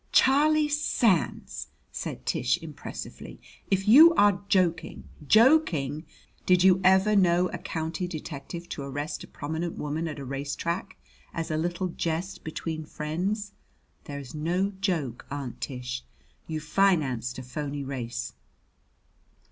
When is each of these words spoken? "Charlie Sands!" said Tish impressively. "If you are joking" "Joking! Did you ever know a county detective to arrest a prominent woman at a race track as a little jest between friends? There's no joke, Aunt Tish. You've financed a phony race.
"Charlie 0.11 0.67
Sands!" 0.67 1.67
said 1.91 2.25
Tish 2.25 2.57
impressively. 2.57 3.39
"If 3.69 3.87
you 3.87 4.15
are 4.15 4.41
joking" 4.49 5.03
"Joking! 5.43 6.07
Did 6.43 6.63
you 6.63 6.81
ever 6.83 7.15
know 7.15 7.49
a 7.49 7.59
county 7.59 8.07
detective 8.07 8.67
to 8.69 8.81
arrest 8.81 9.23
a 9.23 9.27
prominent 9.27 9.77
woman 9.77 10.07
at 10.07 10.17
a 10.17 10.25
race 10.25 10.55
track 10.55 10.97
as 11.35 11.51
a 11.51 11.55
little 11.55 11.89
jest 11.89 12.43
between 12.43 12.83
friends? 12.83 13.51
There's 14.05 14.33
no 14.33 14.71
joke, 14.71 15.27
Aunt 15.29 15.61
Tish. 15.61 16.03
You've 16.47 16.63
financed 16.63 17.37
a 17.37 17.43
phony 17.43 17.83
race. 17.83 18.33